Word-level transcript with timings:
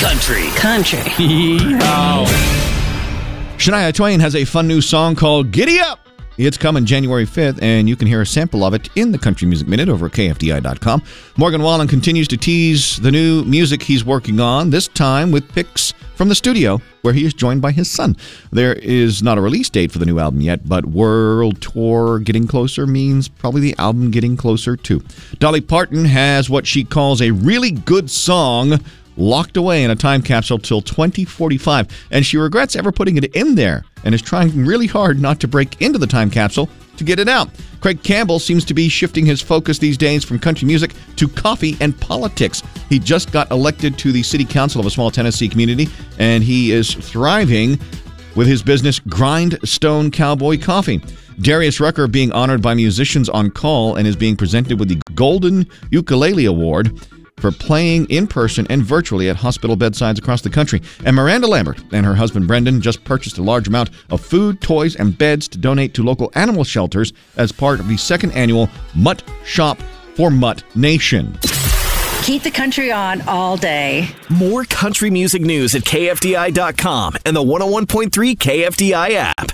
country. 0.00 0.48
Country. 0.56 0.98
Shania 3.58 3.92
Twain 3.92 4.18
has 4.18 4.34
a 4.34 4.46
fun 4.46 4.66
new 4.66 4.80
song 4.80 5.14
called 5.14 5.50
Giddy 5.50 5.78
Up. 5.78 6.08
It's 6.38 6.56
coming 6.56 6.86
January 6.86 7.26
5th, 7.26 7.60
and 7.60 7.86
you 7.86 7.96
can 7.96 8.08
hear 8.08 8.22
a 8.22 8.26
sample 8.26 8.64
of 8.64 8.72
it 8.72 8.88
in 8.96 9.12
the 9.12 9.18
Country 9.18 9.46
Music 9.46 9.68
Minute 9.68 9.90
over 9.90 10.06
at 10.06 10.12
KFDI.com. 10.12 11.02
Morgan 11.36 11.60
Wallen 11.60 11.86
continues 11.86 12.28
to 12.28 12.38
tease 12.38 12.96
the 12.96 13.10
new 13.10 13.44
music 13.44 13.82
he's 13.82 14.02
working 14.02 14.40
on, 14.40 14.70
this 14.70 14.88
time 14.88 15.32
with 15.32 15.52
pics 15.52 15.92
from 16.14 16.30
the 16.30 16.34
studio 16.34 16.80
where 17.02 17.14
he 17.14 17.24
is 17.24 17.34
joined 17.34 17.60
by 17.60 17.72
his 17.72 17.90
son. 17.90 18.16
There 18.52 18.74
is 18.74 19.22
not 19.22 19.38
a 19.38 19.40
release 19.40 19.68
date 19.70 19.92
for 19.92 19.98
the 19.98 20.06
new 20.06 20.18
album 20.18 20.40
yet, 20.40 20.68
but 20.68 20.86
world 20.86 21.60
tour 21.60 22.18
getting 22.18 22.46
closer 22.46 22.86
means 22.86 23.28
probably 23.28 23.60
the 23.60 23.74
album 23.78 24.10
getting 24.10 24.36
closer 24.36 24.76
too. 24.76 25.02
Dolly 25.38 25.60
Parton 25.60 26.04
has 26.04 26.48
what 26.50 26.66
she 26.66 26.84
calls 26.84 27.20
a 27.22 27.30
really 27.30 27.70
good 27.70 28.10
song 28.10 28.80
locked 29.16 29.56
away 29.56 29.84
in 29.84 29.90
a 29.90 29.96
time 29.96 30.22
capsule 30.22 30.58
till 30.58 30.80
2045, 30.80 31.88
and 32.10 32.24
she 32.24 32.36
regrets 32.36 32.76
ever 32.76 32.92
putting 32.92 33.16
it 33.16 33.34
in 33.36 33.54
there 33.54 33.84
and 34.04 34.14
is 34.14 34.22
trying 34.22 34.64
really 34.64 34.86
hard 34.86 35.20
not 35.20 35.40
to 35.40 35.48
break 35.48 35.80
into 35.80 35.98
the 35.98 36.06
time 36.06 36.30
capsule 36.30 36.68
to 36.96 37.04
get 37.04 37.18
it 37.18 37.28
out. 37.28 37.48
Craig 37.80 38.02
Campbell 38.02 38.38
seems 38.38 38.64
to 38.66 38.74
be 38.74 38.88
shifting 38.88 39.24
his 39.24 39.40
focus 39.40 39.78
these 39.78 39.96
days 39.96 40.22
from 40.22 40.38
country 40.38 40.66
music 40.66 40.92
to 41.16 41.28
coffee 41.28 41.76
and 41.80 41.98
politics. 41.98 42.62
He 42.88 42.98
just 42.98 43.32
got 43.32 43.50
elected 43.50 43.98
to 43.98 44.12
the 44.12 44.22
city 44.22 44.44
council 44.44 44.80
of 44.80 44.86
a 44.86 44.90
small 44.90 45.10
Tennessee 45.10 45.48
community, 45.48 45.88
and 46.18 46.44
he 46.44 46.72
is 46.72 46.94
thriving 46.94 47.78
with 48.36 48.46
his 48.46 48.62
business 48.62 48.98
Grindstone 48.98 50.10
Cowboy 50.10 50.58
Coffee. 50.58 51.00
Darius 51.40 51.80
Rucker 51.80 52.06
being 52.06 52.32
honored 52.32 52.60
by 52.60 52.74
musicians 52.74 53.30
on 53.30 53.50
call 53.50 53.96
and 53.96 54.06
is 54.06 54.14
being 54.14 54.36
presented 54.36 54.78
with 54.78 54.88
the 54.88 55.00
Golden 55.14 55.66
Ukulele 55.90 56.44
Award 56.44 57.00
for 57.40 57.50
playing 57.50 58.06
in 58.06 58.26
person 58.26 58.66
and 58.70 58.82
virtually 58.82 59.28
at 59.28 59.36
hospital 59.36 59.76
bedsides 59.76 60.18
across 60.18 60.42
the 60.42 60.50
country. 60.50 60.82
And 61.04 61.16
Miranda 61.16 61.46
Lambert 61.46 61.80
and 61.92 62.04
her 62.06 62.14
husband 62.14 62.46
Brendan 62.46 62.80
just 62.80 63.02
purchased 63.04 63.38
a 63.38 63.42
large 63.42 63.68
amount 63.68 63.90
of 64.10 64.20
food, 64.20 64.60
toys, 64.60 64.96
and 64.96 65.16
beds 65.16 65.48
to 65.48 65.58
donate 65.58 65.94
to 65.94 66.02
local 66.02 66.30
animal 66.34 66.64
shelters 66.64 67.12
as 67.36 67.52
part 67.52 67.80
of 67.80 67.88
the 67.88 67.96
second 67.96 68.32
annual 68.32 68.68
Mutt 68.94 69.22
Shop 69.44 69.78
for 70.14 70.30
Mutt 70.30 70.62
Nation. 70.76 71.38
Keep 72.22 72.42
the 72.42 72.50
country 72.50 72.92
on 72.92 73.22
all 73.22 73.56
day. 73.56 74.08
More 74.28 74.64
country 74.64 75.10
music 75.10 75.42
news 75.42 75.74
at 75.74 75.82
KFDI.com 75.82 77.16
and 77.24 77.34
the 77.34 77.42
101.3 77.42 78.10
KFDI 78.36 79.10
app. 79.14 79.48